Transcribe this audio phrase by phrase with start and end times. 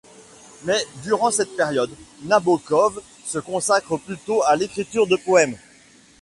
[0.63, 1.91] Mais durant cette période,
[2.23, 5.55] Nabokov se consacre plutôt à l'écriture de poèmes.